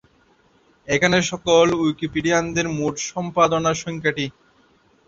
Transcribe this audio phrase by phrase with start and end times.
[0.87, 4.25] এখানে সকল উইকিপিডিয়ানদের মোট সম্পাদনার সংখ্যা টি।